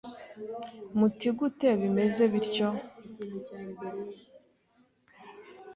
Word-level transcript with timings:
muti 0.97 1.29
gute 1.37 1.69
bimze 1.79 2.23
bityo 2.31 2.67